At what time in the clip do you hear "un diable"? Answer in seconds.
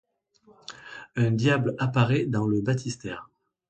1.15-1.75